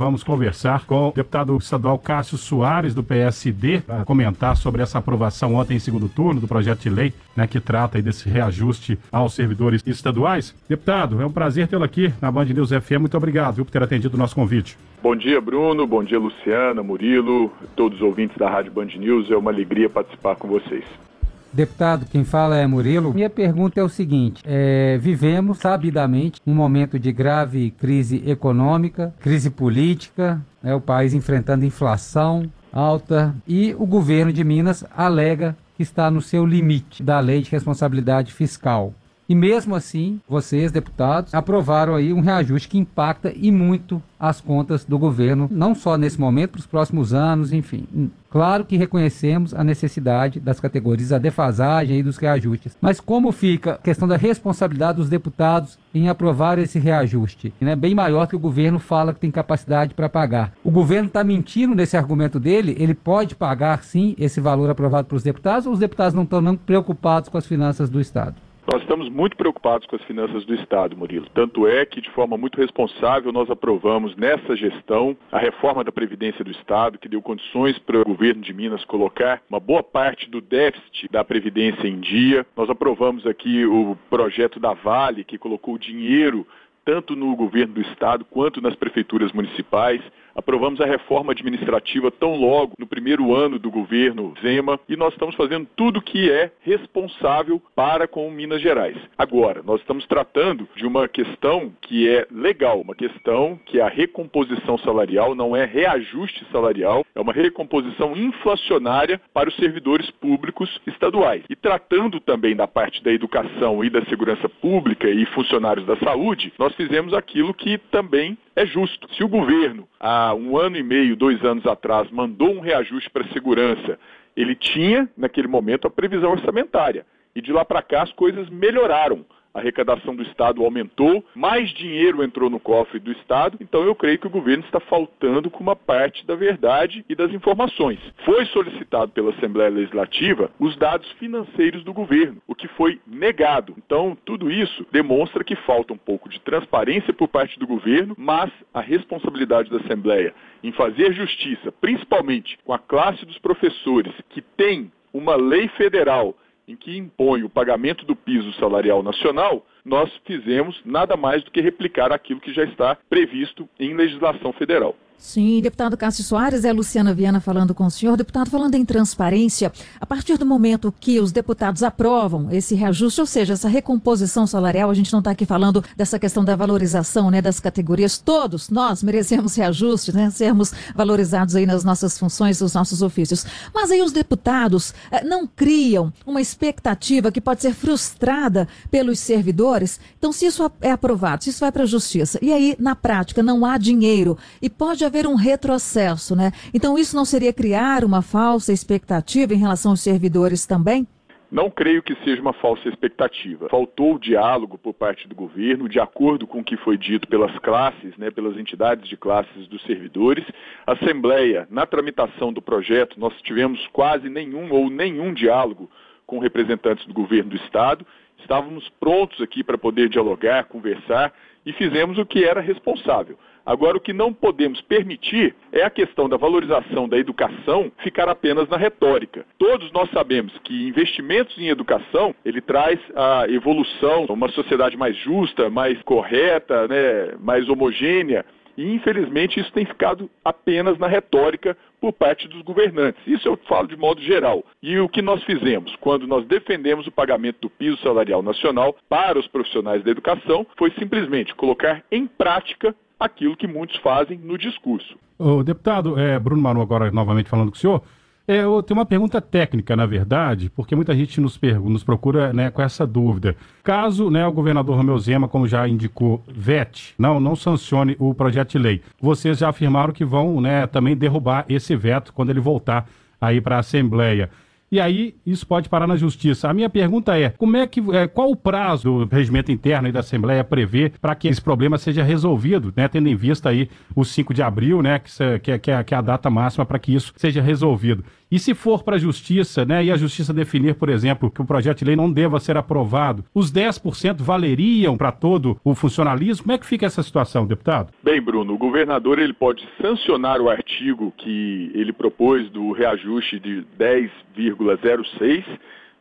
Vamos 0.00 0.24
conversar 0.24 0.86
com 0.86 1.08
o 1.08 1.12
deputado 1.12 1.54
estadual 1.58 1.98
Cássio 1.98 2.38
Soares, 2.38 2.94
do 2.94 3.02
PSD, 3.02 3.82
para 3.82 4.02
comentar 4.02 4.56
sobre 4.56 4.80
essa 4.80 4.96
aprovação 4.96 5.56
ontem 5.56 5.74
em 5.74 5.78
segundo 5.78 6.08
turno 6.08 6.40
do 6.40 6.48
projeto 6.48 6.80
de 6.80 6.88
lei 6.88 7.12
né, 7.36 7.46
que 7.46 7.60
trata 7.60 8.00
desse 8.00 8.26
reajuste 8.26 8.98
aos 9.12 9.34
servidores 9.34 9.82
estaduais. 9.86 10.56
Deputado, 10.66 11.20
é 11.20 11.26
um 11.26 11.30
prazer 11.30 11.68
tê-lo 11.68 11.84
aqui 11.84 12.10
na 12.18 12.32
Band 12.32 12.46
News 12.46 12.70
FM. 12.70 13.00
Muito 13.00 13.16
obrigado 13.18 13.56
viu, 13.56 13.64
por 13.66 13.72
ter 13.72 13.82
atendido 13.82 14.16
o 14.16 14.18
nosso 14.18 14.34
convite. 14.34 14.78
Bom 15.02 15.14
dia, 15.14 15.38
Bruno. 15.38 15.86
Bom 15.86 16.02
dia, 16.02 16.18
Luciana, 16.18 16.82
Murilo, 16.82 17.52
todos 17.76 17.98
os 17.98 18.02
ouvintes 18.02 18.38
da 18.38 18.48
Rádio 18.48 18.72
Band 18.72 18.86
News. 18.96 19.30
É 19.30 19.36
uma 19.36 19.50
alegria 19.50 19.90
participar 19.90 20.34
com 20.34 20.48
vocês. 20.48 21.09
Deputado, 21.52 22.06
quem 22.06 22.24
fala 22.24 22.56
é 22.56 22.66
Murilo. 22.66 23.12
Minha 23.12 23.30
pergunta 23.30 23.80
é 23.80 23.82
o 23.82 23.88
seguinte: 23.88 24.42
é, 24.46 24.98
vivemos 24.98 25.58
sabidamente 25.58 26.40
um 26.46 26.54
momento 26.54 26.98
de 26.98 27.10
grave 27.10 27.72
crise 27.72 28.22
econômica, 28.26 29.12
crise 29.20 29.50
política, 29.50 30.40
né, 30.62 30.74
o 30.74 30.80
país 30.80 31.12
enfrentando 31.12 31.64
inflação 31.64 32.50
alta 32.72 33.34
e 33.48 33.74
o 33.78 33.86
governo 33.86 34.32
de 34.32 34.44
Minas 34.44 34.84
alega 34.96 35.56
que 35.76 35.82
está 35.82 36.10
no 36.10 36.20
seu 36.20 36.46
limite 36.46 37.02
da 37.02 37.18
lei 37.20 37.42
de 37.42 37.50
responsabilidade 37.50 38.32
fiscal. 38.32 38.94
E 39.30 39.34
mesmo 39.36 39.76
assim, 39.76 40.20
vocês, 40.28 40.72
deputados, 40.72 41.32
aprovaram 41.36 41.94
aí 41.94 42.12
um 42.12 42.20
reajuste 42.20 42.68
que 42.68 42.76
impacta 42.76 43.32
e 43.32 43.52
muito 43.52 44.02
as 44.18 44.40
contas 44.40 44.84
do 44.84 44.98
governo, 44.98 45.48
não 45.48 45.72
só 45.72 45.96
nesse 45.96 46.18
momento, 46.18 46.50
para 46.50 46.58
os 46.58 46.66
próximos 46.66 47.14
anos, 47.14 47.52
enfim. 47.52 48.10
Claro 48.28 48.64
que 48.64 48.76
reconhecemos 48.76 49.54
a 49.54 49.62
necessidade 49.62 50.40
das 50.40 50.58
categorias, 50.58 51.12
a 51.12 51.18
defasagem 51.18 52.00
e 52.00 52.02
dos 52.02 52.16
reajustes. 52.16 52.76
Mas 52.80 52.98
como 52.98 53.30
fica 53.30 53.74
a 53.74 53.78
questão 53.78 54.08
da 54.08 54.16
responsabilidade 54.16 54.98
dos 54.98 55.08
deputados 55.08 55.78
em 55.94 56.08
aprovar 56.08 56.58
esse 56.58 56.80
reajuste? 56.80 57.54
Né? 57.60 57.76
Bem 57.76 57.94
maior 57.94 58.26
que 58.26 58.34
o 58.34 58.40
governo 58.40 58.80
fala 58.80 59.14
que 59.14 59.20
tem 59.20 59.30
capacidade 59.30 59.94
para 59.94 60.08
pagar. 60.08 60.52
O 60.64 60.72
governo 60.72 61.06
está 61.06 61.22
mentindo 61.22 61.72
nesse 61.72 61.96
argumento 61.96 62.40
dele? 62.40 62.74
Ele 62.80 62.94
pode 62.94 63.36
pagar, 63.36 63.84
sim, 63.84 64.16
esse 64.18 64.40
valor 64.40 64.68
aprovado 64.70 65.06
pelos 65.06 65.22
deputados 65.22 65.66
ou 65.68 65.72
os 65.72 65.78
deputados 65.78 66.14
não 66.14 66.24
estão 66.24 66.56
preocupados 66.56 67.28
com 67.28 67.38
as 67.38 67.46
finanças 67.46 67.88
do 67.88 68.00
Estado? 68.00 68.34
Nós 68.66 68.82
estamos 68.82 69.08
muito 69.08 69.36
preocupados 69.36 69.86
com 69.86 69.96
as 69.96 70.02
finanças 70.02 70.44
do 70.44 70.54
Estado, 70.54 70.96
Murilo. 70.96 71.26
Tanto 71.34 71.66
é 71.66 71.84
que, 71.84 72.00
de 72.00 72.10
forma 72.10 72.36
muito 72.36 72.60
responsável, 72.60 73.32
nós 73.32 73.50
aprovamos 73.50 74.14
nessa 74.16 74.54
gestão 74.54 75.16
a 75.32 75.38
reforma 75.38 75.82
da 75.82 75.90
Previdência 75.90 76.44
do 76.44 76.50
Estado, 76.50 76.98
que 76.98 77.08
deu 77.08 77.22
condições 77.22 77.78
para 77.78 78.00
o 78.00 78.04
governo 78.04 78.42
de 78.42 78.52
Minas 78.52 78.84
colocar 78.84 79.42
uma 79.48 79.58
boa 79.58 79.82
parte 79.82 80.30
do 80.30 80.40
déficit 80.40 81.08
da 81.10 81.24
Previdência 81.24 81.88
em 81.88 81.98
dia. 81.98 82.46
Nós 82.56 82.68
aprovamos 82.68 83.26
aqui 83.26 83.64
o 83.64 83.96
projeto 84.08 84.60
da 84.60 84.74
Vale, 84.74 85.24
que 85.24 85.38
colocou 85.38 85.78
dinheiro 85.78 86.46
tanto 86.84 87.14
no 87.14 87.34
governo 87.36 87.74
do 87.74 87.80
estado 87.80 88.24
quanto 88.24 88.60
nas 88.60 88.74
prefeituras 88.74 89.32
municipais. 89.32 90.00
Aprovamos 90.34 90.80
a 90.80 90.86
reforma 90.86 91.32
administrativa 91.32 92.10
tão 92.10 92.36
logo 92.36 92.74
no 92.78 92.86
primeiro 92.86 93.34
ano 93.34 93.58
do 93.58 93.70
governo 93.70 94.34
Zema 94.40 94.78
e 94.88 94.96
nós 94.96 95.12
estamos 95.12 95.34
fazendo 95.34 95.66
tudo 95.76 96.02
que 96.02 96.30
é 96.30 96.50
responsável 96.60 97.60
para 97.74 98.06
com 98.06 98.30
Minas 98.30 98.62
Gerais. 98.62 98.96
Agora, 99.16 99.62
nós 99.62 99.80
estamos 99.80 100.06
tratando 100.06 100.68
de 100.76 100.86
uma 100.86 101.08
questão 101.08 101.72
que 101.82 102.08
é 102.08 102.26
legal, 102.30 102.80
uma 102.80 102.94
questão 102.94 103.58
que 103.66 103.78
é 103.78 103.82
a 103.82 103.88
recomposição 103.88 104.78
salarial 104.78 105.34
não 105.34 105.56
é 105.56 105.64
reajuste 105.64 106.44
salarial, 106.52 107.04
é 107.14 107.20
uma 107.20 107.32
recomposição 107.32 108.16
inflacionária 108.16 109.20
para 109.32 109.48
os 109.48 109.56
servidores 109.56 110.10
públicos 110.12 110.80
estaduais. 110.86 111.42
E 111.48 111.56
tratando 111.56 112.20
também 112.20 112.54
da 112.54 112.66
parte 112.66 113.02
da 113.02 113.12
educação 113.12 113.84
e 113.84 113.90
da 113.90 114.04
segurança 114.06 114.48
pública 114.48 115.08
e 115.08 115.24
funcionários 115.26 115.86
da 115.86 115.96
saúde, 115.96 116.52
nós 116.58 116.74
fizemos 116.74 117.14
aquilo 117.14 117.54
que 117.54 117.78
também 117.78 118.36
é 118.60 118.66
justo. 118.66 119.12
Se 119.14 119.24
o 119.24 119.28
governo, 119.28 119.88
há 119.98 120.34
um 120.34 120.56
ano 120.58 120.76
e 120.76 120.82
meio, 120.82 121.16
dois 121.16 121.42
anos 121.44 121.66
atrás, 121.66 122.10
mandou 122.10 122.50
um 122.50 122.60
reajuste 122.60 123.08
para 123.08 123.24
a 123.24 123.32
segurança, 123.32 123.98
ele 124.36 124.54
tinha, 124.54 125.08
naquele 125.16 125.48
momento, 125.48 125.86
a 125.86 125.90
previsão 125.90 126.30
orçamentária. 126.30 127.06
E 127.34 127.40
de 127.40 127.52
lá 127.52 127.64
para 127.64 127.80
cá 127.80 128.02
as 128.02 128.12
coisas 128.12 128.50
melhoraram 128.50 129.24
a 129.52 129.58
arrecadação 129.58 130.14
do 130.14 130.22
Estado 130.22 130.64
aumentou, 130.64 131.24
mais 131.34 131.70
dinheiro 131.70 132.22
entrou 132.22 132.48
no 132.48 132.60
cofre 132.60 132.98
do 132.98 133.10
Estado, 133.12 133.58
então 133.60 133.82
eu 133.82 133.94
creio 133.94 134.18
que 134.18 134.26
o 134.26 134.30
governo 134.30 134.64
está 134.64 134.80
faltando 134.80 135.50
com 135.50 135.62
uma 135.62 135.76
parte 135.76 136.24
da 136.26 136.34
verdade 136.34 137.04
e 137.08 137.14
das 137.14 137.32
informações. 137.32 137.98
Foi 138.24 138.44
solicitado 138.46 139.12
pela 139.12 139.30
Assembleia 139.30 139.70
Legislativa 139.70 140.50
os 140.58 140.76
dados 140.76 141.10
financeiros 141.12 141.82
do 141.84 141.92
governo, 141.92 142.40
o 142.46 142.54
que 142.54 142.68
foi 142.68 143.00
negado. 143.06 143.74
Então, 143.78 144.16
tudo 144.24 144.50
isso 144.50 144.86
demonstra 144.92 145.44
que 145.44 145.56
falta 145.56 145.92
um 145.92 145.98
pouco 145.98 146.28
de 146.28 146.40
transparência 146.40 147.12
por 147.12 147.28
parte 147.28 147.58
do 147.58 147.66
governo, 147.66 148.14
mas 148.16 148.50
a 148.72 148.80
responsabilidade 148.80 149.70
da 149.70 149.78
Assembleia 149.78 150.34
em 150.62 150.72
fazer 150.72 151.12
justiça, 151.12 151.72
principalmente 151.72 152.58
com 152.64 152.72
a 152.72 152.78
classe 152.78 153.24
dos 153.24 153.38
professores 153.38 154.12
que 154.28 154.42
tem 154.42 154.92
uma 155.12 155.34
lei 155.34 155.68
federal 155.68 156.34
em 156.70 156.76
que 156.76 156.96
impõe 156.96 157.42
o 157.42 157.50
pagamento 157.50 158.04
do 158.04 158.14
piso 158.14 158.52
salarial 158.54 159.02
nacional, 159.02 159.66
nós 159.84 160.10
fizemos 160.24 160.80
nada 160.84 161.16
mais 161.16 161.42
do 161.42 161.50
que 161.50 161.60
replicar 161.60 162.12
aquilo 162.12 162.40
que 162.40 162.52
já 162.52 162.64
está 162.64 162.96
previsto 163.08 163.68
em 163.78 163.94
legislação 163.94 164.52
federal. 164.52 164.94
Sim, 165.20 165.60
deputado 165.60 165.98
Cássio 165.98 166.24
Soares, 166.24 166.64
é 166.64 166.72
Luciana 166.72 167.12
Viana 167.12 167.40
falando 167.40 167.74
com 167.74 167.84
o 167.84 167.90
senhor. 167.90 168.16
Deputado, 168.16 168.50
falando 168.50 168.74
em 168.74 168.86
transparência, 168.86 169.70
a 170.00 170.06
partir 170.06 170.38
do 170.38 170.46
momento 170.46 170.92
que 170.98 171.20
os 171.20 171.30
deputados 171.30 171.82
aprovam 171.82 172.50
esse 172.50 172.74
reajuste, 172.74 173.20
ou 173.20 173.26
seja, 173.26 173.52
essa 173.52 173.68
recomposição 173.68 174.46
salarial, 174.46 174.88
a 174.88 174.94
gente 174.94 175.12
não 175.12 175.18
está 175.18 175.32
aqui 175.32 175.44
falando 175.44 175.84
dessa 175.94 176.18
questão 176.18 176.42
da 176.42 176.56
valorização 176.56 177.30
né, 177.30 177.42
das 177.42 177.60
categorias. 177.60 178.16
Todos 178.16 178.70
nós 178.70 179.02
merecemos 179.02 179.54
reajuste, 179.54 180.10
né, 180.10 180.30
sermos 180.30 180.72
valorizados 180.96 181.54
aí 181.54 181.66
nas 181.66 181.84
nossas 181.84 182.18
funções, 182.18 182.58
nos 182.58 182.72
nossos 182.72 183.02
ofícios. 183.02 183.44
Mas 183.74 183.90
aí 183.90 184.00
os 184.00 184.12
deputados 184.12 184.94
eh, 185.12 185.22
não 185.22 185.46
criam 185.46 186.10
uma 186.26 186.40
expectativa 186.40 187.30
que 187.30 187.42
pode 187.42 187.60
ser 187.60 187.74
frustrada 187.74 188.66
pelos 188.90 189.20
servidores. 189.20 190.00
Então, 190.18 190.32
se 190.32 190.46
isso 190.46 190.68
é 190.80 190.90
aprovado, 190.90 191.44
se 191.44 191.50
isso 191.50 191.60
vai 191.60 191.70
para 191.70 191.82
a 191.82 191.86
justiça, 191.86 192.38
e 192.40 192.50
aí, 192.54 192.74
na 192.78 192.96
prática, 192.96 193.42
não 193.42 193.66
há 193.66 193.76
dinheiro 193.76 194.38
e 194.62 194.70
pode 194.70 195.04
haver 195.10 195.26
um 195.26 195.34
retrocesso, 195.34 196.34
né? 196.34 196.52
Então 196.72 196.96
isso 196.96 197.14
não 197.14 197.24
seria 197.24 197.52
criar 197.52 198.04
uma 198.04 198.22
falsa 198.22 198.72
expectativa 198.72 199.52
em 199.52 199.58
relação 199.58 199.90
aos 199.90 200.00
servidores 200.00 200.64
também? 200.64 201.06
Não 201.50 201.68
creio 201.68 202.00
que 202.00 202.14
seja 202.24 202.40
uma 202.40 202.52
falsa 202.52 202.88
expectativa. 202.88 203.68
Faltou 203.68 204.20
diálogo 204.20 204.78
por 204.78 204.94
parte 204.94 205.26
do 205.26 205.34
governo, 205.34 205.88
de 205.88 205.98
acordo 205.98 206.46
com 206.46 206.60
o 206.60 206.64
que 206.64 206.76
foi 206.76 206.96
dito 206.96 207.26
pelas 207.26 207.58
classes, 207.58 208.16
né, 208.16 208.30
pelas 208.30 208.56
entidades 208.56 209.08
de 209.08 209.16
classes 209.16 209.66
dos 209.66 209.82
servidores. 209.82 210.44
A 210.86 210.92
Assembleia, 210.92 211.66
na 211.68 211.84
tramitação 211.84 212.52
do 212.52 212.62
projeto, 212.62 213.18
nós 213.18 213.34
tivemos 213.42 213.84
quase 213.88 214.28
nenhum 214.28 214.72
ou 214.72 214.88
nenhum 214.88 215.34
diálogo 215.34 215.90
com 216.24 216.38
representantes 216.38 217.04
do 217.04 217.12
governo 217.12 217.50
do 217.50 217.56
Estado. 217.56 218.06
Estávamos 218.38 218.88
prontos 219.00 219.42
aqui 219.42 219.64
para 219.64 219.76
poder 219.76 220.08
dialogar, 220.08 220.66
conversar 220.66 221.32
e 221.66 221.72
fizemos 221.72 222.16
o 222.16 222.24
que 222.24 222.44
era 222.44 222.60
responsável. 222.60 223.36
Agora, 223.70 223.96
o 223.96 224.00
que 224.00 224.12
não 224.12 224.34
podemos 224.34 224.80
permitir 224.80 225.54
é 225.70 225.84
a 225.84 225.90
questão 225.90 226.28
da 226.28 226.36
valorização 226.36 227.08
da 227.08 227.16
educação 227.16 227.92
ficar 228.02 228.28
apenas 228.28 228.68
na 228.68 228.76
retórica. 228.76 229.46
Todos 229.60 229.92
nós 229.92 230.10
sabemos 230.10 230.52
que 230.64 230.88
investimentos 230.88 231.56
em 231.56 231.68
educação, 231.68 232.34
ele 232.44 232.60
traz 232.60 232.98
a 233.14 233.44
evolução, 233.48 234.24
uma 234.28 234.48
sociedade 234.48 234.96
mais 234.96 235.16
justa, 235.18 235.70
mais 235.70 236.02
correta, 236.02 236.88
né, 236.88 237.36
mais 237.38 237.68
homogênea. 237.68 238.44
E, 238.76 238.92
infelizmente, 238.92 239.60
isso 239.60 239.72
tem 239.72 239.84
ficado 239.84 240.28
apenas 240.44 240.98
na 240.98 241.06
retórica 241.06 241.76
por 242.00 242.12
parte 242.12 242.48
dos 242.48 242.62
governantes. 242.62 243.24
Isso 243.24 243.46
eu 243.46 243.56
falo 243.68 243.86
de 243.86 243.96
modo 243.96 244.20
geral. 244.20 244.64
E 244.82 244.98
o 244.98 245.08
que 245.08 245.22
nós 245.22 245.44
fizemos 245.44 245.94
quando 246.00 246.26
nós 246.26 246.44
defendemos 246.44 247.06
o 247.06 247.12
pagamento 247.12 247.60
do 247.60 247.70
piso 247.70 247.98
salarial 247.98 248.42
nacional 248.42 248.96
para 249.08 249.38
os 249.38 249.46
profissionais 249.46 250.02
da 250.02 250.10
educação 250.10 250.66
foi 250.76 250.90
simplesmente 250.98 251.54
colocar 251.54 252.02
em 252.10 252.26
prática 252.26 252.92
aquilo 253.20 253.56
que 253.56 253.66
muitos 253.66 253.96
fazem 253.98 254.38
no 254.38 254.56
discurso. 254.56 255.16
O 255.38 255.62
deputado 255.62 256.18
é, 256.18 256.38
Bruno 256.38 256.60
Maru, 256.62 256.80
agora 256.80 257.10
novamente 257.12 257.50
falando 257.50 257.70
com 257.70 257.76
o 257.76 257.78
senhor, 257.78 258.02
é, 258.48 258.64
eu 258.64 258.82
tenho 258.82 258.98
uma 258.98 259.06
pergunta 259.06 259.40
técnica, 259.40 259.94
na 259.94 260.06
verdade, 260.06 260.70
porque 260.70 260.96
muita 260.96 261.14
gente 261.14 261.40
nos, 261.40 261.56
nos 261.84 262.02
procura 262.02 262.52
né, 262.52 262.68
com 262.68 262.82
essa 262.82 263.06
dúvida. 263.06 263.54
Caso 263.84 264.28
né, 264.28 264.44
o 264.44 264.52
governador 264.52 264.96
Romeu 264.96 265.16
Zema, 265.18 265.46
como 265.46 265.68
já 265.68 265.86
indicou, 265.86 266.42
vete, 266.48 267.14
não, 267.16 267.38
não 267.38 267.54
sancione 267.54 268.16
o 268.18 268.34
projeto 268.34 268.72
de 268.72 268.78
lei, 268.78 269.02
vocês 269.20 269.58
já 269.58 269.68
afirmaram 269.68 270.12
que 270.12 270.24
vão 270.24 270.60
né, 270.60 270.86
também 270.88 271.16
derrubar 271.16 271.64
esse 271.68 271.94
veto 271.94 272.32
quando 272.32 272.50
ele 272.50 272.58
voltar 272.58 273.06
aí 273.40 273.60
para 273.60 273.76
a 273.76 273.80
Assembleia. 273.80 274.50
E 274.90 274.98
aí 274.98 275.36
isso 275.46 275.66
pode 275.66 275.88
parar 275.88 276.06
na 276.06 276.16
justiça. 276.16 276.68
A 276.68 276.74
minha 276.74 276.90
pergunta 276.90 277.38
é, 277.38 277.50
como 277.50 277.76
é 277.76 277.86
que, 277.86 278.00
é, 278.12 278.26
qual 278.26 278.50
o 278.50 278.56
prazo 278.56 279.24
do 279.24 279.34
regimento 279.34 279.70
interno 279.70 280.08
e 280.08 280.12
da 280.12 280.20
Assembleia 280.20 280.64
prevê 280.64 281.12
para 281.20 281.34
que 281.34 281.46
esse 281.46 281.60
problema 281.60 281.96
seja 281.96 282.24
resolvido, 282.24 282.92
né, 282.96 283.06
tendo 283.06 283.28
em 283.28 283.36
vista 283.36 283.68
aí 283.68 283.88
o 284.16 284.24
5 284.24 284.52
de 284.52 284.62
abril, 284.62 285.00
né, 285.00 285.20
que, 285.20 285.58
que, 285.60 285.78
que, 285.78 285.90
é, 285.90 286.02
que 286.02 286.14
é 286.14 286.16
a 286.16 286.20
data 286.20 286.50
máxima 286.50 286.84
para 286.84 286.98
que 286.98 287.14
isso 287.14 287.32
seja 287.36 287.62
resolvido. 287.62 288.24
E 288.50 288.58
se 288.58 288.74
for 288.74 289.04
para 289.04 289.14
a 289.14 289.18
justiça, 289.18 289.84
né, 289.84 290.04
e 290.04 290.10
a 290.10 290.16
justiça 290.16 290.52
definir, 290.52 290.96
por 290.96 291.08
exemplo, 291.08 291.50
que 291.50 291.62
o 291.62 291.64
projeto 291.64 291.98
de 291.98 292.04
lei 292.04 292.16
não 292.16 292.32
deva 292.32 292.58
ser 292.58 292.76
aprovado, 292.76 293.44
os 293.54 293.72
10% 293.72 294.42
valeriam 294.42 295.16
para 295.16 295.30
todo 295.30 295.78
o 295.84 295.94
funcionalismo? 295.94 296.64
Como 296.64 296.74
é 296.74 296.78
que 296.78 296.86
fica 296.86 297.06
essa 297.06 297.22
situação, 297.22 297.64
deputado? 297.64 298.12
Bem, 298.24 298.40
Bruno, 298.40 298.74
o 298.74 298.78
governador 298.78 299.38
ele 299.38 299.52
pode 299.52 299.86
sancionar 300.02 300.60
o 300.60 300.68
artigo 300.68 301.32
que 301.38 301.92
ele 301.94 302.12
propôs 302.12 302.68
do 302.70 302.90
reajuste 302.90 303.60
de 303.60 303.84
10,06 303.96 305.64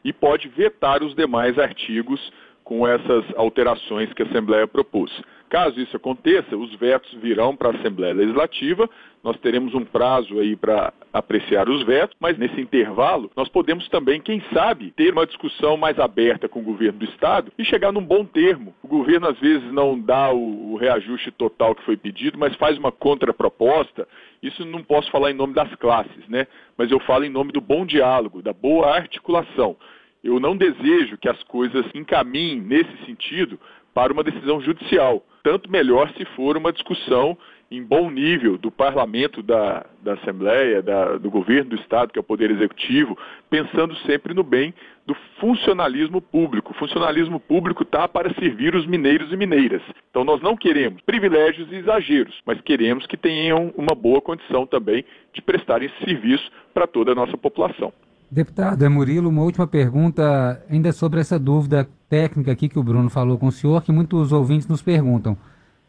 e 0.04 0.14
pode 0.14 0.48
vetar 0.50 1.02
os 1.04 1.16
demais 1.16 1.58
artigos 1.58 2.22
com 2.69 2.88
essas 2.88 3.25
alterações 3.36 4.13
que 4.13 4.21
a 4.21 4.25
Assembleia 4.27 4.68
propôs. 4.68 5.12
Caso 5.50 5.80
isso 5.80 5.98
aconteça, 5.98 6.56
os 6.56 6.71
vetos 6.75 7.12
virão 7.16 7.56
para 7.56 7.69
a 7.69 7.71
Assembleia 7.71 8.13
Legislativa, 8.13 8.88
nós 9.24 9.36
teremos 9.39 9.74
um 9.74 9.83
prazo 9.83 10.39
aí 10.39 10.56
para 10.56 10.94
apreciar 11.12 11.68
os 11.68 11.83
vetos, 11.83 12.16
mas 12.19 12.38
nesse 12.38 12.62
intervalo 12.62 13.31
nós 13.36 13.50
podemos 13.50 13.89
também, 13.89 14.21
quem 14.21 14.39
sabe, 14.54 14.92
ter 14.92 15.12
uma 15.12 15.25
discussão 15.25 15.77
mais 15.77 15.98
aberta 15.98 16.48
com 16.48 16.60
o 16.60 16.63
governo 16.63 17.00
do 17.00 17.06
Estado 17.06 17.51
e 17.57 17.66
chegar 17.66 17.92
num 17.92 18.06
bom 18.06 18.24
termo. 18.24 18.75
O 18.83 18.88
governo 18.88 19.27
às 19.27 19.39
vezes 19.39 19.74
não 19.74 20.00
dá 20.00 20.31
o, 20.31 20.75
reajuste 20.75 21.31
total 21.31 21.74
que 21.74 21.83
foi 21.83 21.98
pedido, 21.98 22.38
mas 22.38 22.56
faz 22.56 22.77
uma 22.77 22.92
contraproposta. 22.92 24.07
Isso 24.44 24.63
não 24.63 24.83
posso 24.83 25.10
falar 25.10 25.31
em 25.31 25.33
nome 25.33 25.56
das 25.56 25.74
classes, 25.75 26.27
né? 26.30 26.45
Mas 26.77 26.92
eu 26.92 27.00
falo 27.00 27.25
em 27.25 27.30
nome 27.30 27.51
do 27.51 27.60
bom 27.60 27.83
diálogo, 27.83 28.44
da 28.44 28.54
boa 28.54 28.95
articulação. 28.95 29.75
Eu 30.24 30.39
não 30.39 30.56
desejo 30.56 31.18
que 31.18 31.30
as 31.30 31.42
coisas 31.44 31.86
encaminhem 31.94 32.60
nesse 32.60 33.06
sentido 33.06 33.60
para 33.94 34.13
uma 34.13 34.24
decisão 34.24 34.62
judicial. 34.62 35.24
Tanto 35.44 35.71
melhor 35.71 36.10
se 36.18 36.25
for 36.36 36.57
uma 36.57 36.74
discussão 36.74 37.38
em 37.71 37.83
bom 37.83 38.10
nível 38.10 38.57
do 38.57 38.71
parlamento, 38.71 39.44
da, 39.44 39.86
da 40.01 40.13
Assembleia, 40.13 40.81
da, 40.81 41.18
do 41.18 41.30
governo 41.30 41.69
do 41.69 41.75
Estado, 41.75 42.12
que 42.12 42.18
é 42.18 42.21
o 42.21 42.24
Poder 42.24 42.50
Executivo, 42.50 43.18
pensando 43.50 43.95
sempre 44.00 44.33
no 44.33 44.44
bem 44.44 44.74
do 45.06 45.16
funcionalismo 45.39 46.21
público. 46.21 46.71
O 46.71 46.75
funcionalismo 46.75 47.39
público 47.39 47.83
está 47.83 48.07
para 48.07 48.33
servir 48.33 48.75
os 48.75 48.86
mineiros 48.88 49.31
e 49.31 49.38
mineiras. 49.38 49.81
Então 50.10 50.24
nós 50.24 50.42
não 50.42 50.57
queremos 50.57 51.01
privilégios 51.04 51.71
e 51.71 51.75
exageros, 51.75 52.42
mas 52.45 52.60
queremos 52.62 53.06
que 53.06 53.16
tenham 53.16 53.74
uma 53.77 53.95
boa 53.95 54.19
condição 54.19 54.66
também 54.66 55.06
de 55.33 55.42
prestarem 55.42 55.92
serviço 56.04 56.51
para 56.74 56.88
toda 56.88 57.12
a 57.12 57.16
nossa 57.16 57.38
população. 57.38 57.94
Deputado 58.31 58.86
é 58.86 58.90
Murilo, 58.90 59.28
uma 59.28 59.42
última 59.42 59.66
pergunta 59.66 60.64
ainda 60.70 60.92
sobre 60.92 61.20
essa 61.20 61.40
dúvida 61.40 61.90
técnica 62.08 62.52
aqui 62.52 62.70
que 62.70 62.78
o 62.78 62.84
Bruno 62.84 63.10
falou 63.10 63.40
com 63.40 63.48
o 63.48 63.52
senhor, 63.52 63.81
que 63.81 63.92
muitos 63.92 64.31
ouvintes 64.31 64.68
nos 64.68 64.84
perguntam. 64.84 65.36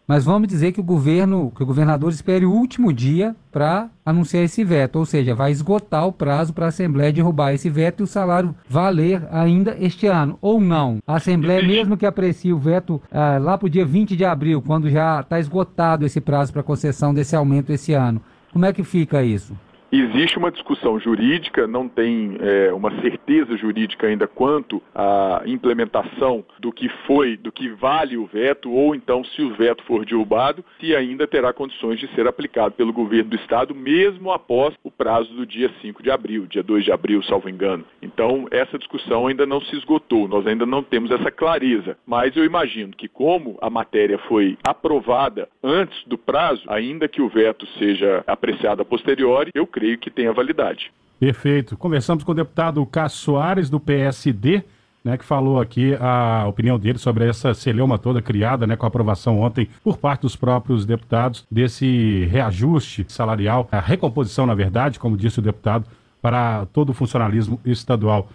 Mas 0.09 0.25
vamos 0.25 0.49
dizer 0.49 0.73
que 0.73 0.81
o 0.81 0.83
governo, 0.83 1.53
que 1.55 1.63
o 1.63 1.67
governador 1.67 2.11
espere 2.11 2.47
o 2.47 2.51
último 2.51 2.95
dia 2.95 3.37
para 3.53 3.91
anunciar 4.05 4.43
esse 4.43 4.65
veto, 4.65 4.99
ou 4.99 5.05
seja, 5.05 5.35
vai 5.35 5.53
esgotar 5.53 6.07
o 6.07 6.13
prazo 6.13 6.55
para 6.55 6.65
a 6.65 6.69
Assembleia 6.71 7.13
derrubar 7.13 7.53
esse 7.53 7.69
veto 7.69 8.01
e 8.01 8.05
o 8.05 8.07
salário 8.07 8.55
valer 8.67 9.23
ainda 9.31 9.77
este 9.79 10.07
ano, 10.07 10.39
ou 10.41 10.59
não. 10.59 10.99
A 11.07 11.17
Assembleia, 11.17 11.63
mesmo 11.63 11.95
que 11.95 12.07
aprecie 12.07 12.55
o 12.55 12.59
veto 12.59 13.03
ah, 13.13 13.37
lá 13.39 13.59
para 13.59 13.67
o 13.67 13.71
dia 13.71 13.85
20 13.85 14.17
de 14.17 14.25
abril, 14.25 14.63
quando 14.63 14.89
já 14.89 15.21
está 15.21 15.39
esgotado 15.39 16.07
esse 16.07 16.23
prazo 16.23 16.55
para 16.55 16.63
concessão 16.63 17.13
desse 17.13 17.37
aumento 17.37 17.71
esse 17.71 17.93
ano, 17.93 18.23
como 18.51 18.65
é 18.65 18.73
que 18.73 18.83
fica 18.83 19.23
isso? 19.23 19.55
Existe 19.93 20.39
uma 20.39 20.53
discussão 20.53 21.01
jurídica, 21.01 21.67
não 21.67 21.89
tem 21.89 22.37
é, 22.41 22.73
uma 22.73 22.93
certeza 23.01 23.57
jurídica 23.57 24.07
ainda 24.07 24.29
quanto 24.29 24.81
à 24.95 25.43
implementação 25.47 26.45
do 26.61 26.71
que 26.71 26.89
foi, 27.07 27.37
do 27.37 27.51
que 27.51 27.69
vale 27.71 28.17
o 28.17 28.25
veto, 28.25 28.71
ou 28.71 28.95
então 28.95 29.25
se 29.25 29.43
o 29.43 29.53
veto 29.55 29.83
for 29.83 30.05
derrubado, 30.05 30.65
se 30.79 30.95
ainda 30.95 31.27
terá 31.27 31.53
condições 31.53 31.99
de 31.99 32.07
ser 32.15 32.29
aplicado 32.29 32.75
pelo 32.75 32.93
governo 32.93 33.31
do 33.31 33.37
Estado, 33.37 33.75
mesmo 33.75 34.31
após 34.31 34.75
o 34.85 34.93
prazo 34.93 35.35
do 35.35 35.45
dia 35.45 35.69
5 35.83 36.03
de 36.05 36.11
abril, 36.11 36.47
dia 36.47 36.63
2 36.63 36.85
de 36.85 36.93
abril, 36.93 37.21
salvo 37.25 37.49
engano. 37.49 37.85
Então, 38.01 38.47
essa 38.53 38.79
discussão 38.79 39.27
ainda 39.27 39.45
não 39.45 39.61
se 39.61 39.75
esgotou, 39.77 40.29
nós 40.29 40.47
ainda 40.47 40.65
não 40.65 40.85
temos 40.85 41.11
essa 41.11 41.33
clareza. 41.33 41.97
Mas 42.07 42.37
eu 42.37 42.45
imagino 42.45 42.93
que, 42.93 43.09
como 43.09 43.59
a 43.61 43.69
matéria 43.69 44.19
foi 44.29 44.57
aprovada 44.63 45.49
antes 45.65 46.05
do 46.07 46.17
prazo, 46.17 46.63
ainda 46.69 47.09
que 47.09 47.21
o 47.21 47.29
veto 47.29 47.67
seja 47.79 48.23
apreciado 48.27 48.83
a 48.83 48.85
posteriori, 48.85 49.51
eu 49.53 49.67
creio 49.81 49.99
que 49.99 50.11
tenha 50.11 50.33
validade. 50.33 50.93
Perfeito. 51.19 51.77
Conversamos 51.77 52.23
com 52.23 52.33
o 52.33 52.35
deputado 52.35 52.85
Cássio 52.87 53.19
Soares, 53.19 53.71
do 53.71 53.81
PSD, 53.81 54.63
né, 55.03 55.17
que 55.17 55.25
falou 55.25 55.59
aqui 55.59 55.95
a 55.99 56.47
opinião 56.47 56.79
dele 56.79 56.99
sobre 56.99 57.27
essa 57.27 57.55
celeuma 57.55 57.99
toda 57.99 58.21
criada 58.21 58.67
né, 58.67 58.77
com 58.77 58.85
a 58.85 58.89
aprovação 58.89 59.41
ontem 59.41 59.67
por 59.83 59.97
parte 59.97 60.23
dos 60.23 60.37
próprios 60.37 60.85
deputados 60.85 61.47
desse 61.51 62.27
reajuste 62.27 63.07
salarial, 63.09 63.67
a 63.73 63.81
recomposição, 63.81 64.45
na 64.45 64.55
verdade, 64.55 64.99
como 64.99 65.17
disse 65.17 65.39
o 65.39 65.43
deputado, 65.43 65.87
para 66.21 66.67
todo 66.67 66.91
o 66.91 66.95
funcionalismo 66.95 67.59
estadual. 67.65 68.29